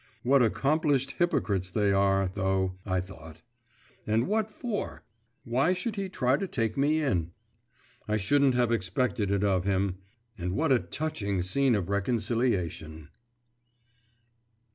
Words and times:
What 0.23 0.41
accomplished 0.41 1.17
hypocrites 1.19 1.69
they 1.69 1.91
are, 1.93 2.27
though, 2.33 2.73
I 2.87 3.01
thought. 3.01 3.43
And 4.07 4.27
what 4.27 4.49
for? 4.49 5.03
Why 5.43 5.73
should 5.73 5.95
he 5.95 6.09
try 6.09 6.37
to 6.37 6.47
take 6.47 6.75
me 6.75 7.03
in? 7.03 7.33
I 8.07 8.17
shouldn't 8.17 8.55
have 8.55 8.71
expected 8.71 9.29
it 9.29 9.43
of 9.43 9.63
him.… 9.63 9.99
And 10.39 10.53
what 10.53 10.71
a 10.71 10.79
touching 10.79 11.43
scene 11.43 11.75
of 11.75 11.87
reconciliation! 11.87 13.09